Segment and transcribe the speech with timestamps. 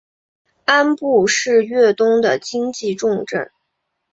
[0.65, 3.51] 庵埠是粤东的经济重镇。